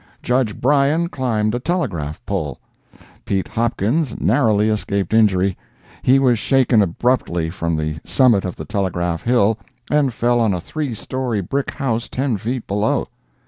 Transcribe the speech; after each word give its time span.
Judge 0.23 0.59
Bryan 0.59 1.09
climbed 1.09 1.53
a 1.53 1.59
telegraph 1.59 2.25
pole. 2.25 2.59
Pete 3.23 3.49
Hopkins 3.49 4.19
narrowly 4.19 4.67
escaped 4.67 5.13
injury. 5.13 5.55
He 6.01 6.17
was 6.17 6.39
shaken 6.39 6.81
abruptly 6.81 7.51
from 7.51 7.77
the 7.77 7.99
summit 8.03 8.43
of 8.43 8.55
Telegraph 8.67 9.21
Hill 9.21 9.59
and 9.91 10.11
fell 10.11 10.39
on 10.39 10.55
a 10.55 10.59
three 10.59 10.95
story 10.95 11.39
brick 11.41 11.69
house 11.75 12.09
ten 12.09 12.37
feet 12.39 12.65
below. 12.65 13.09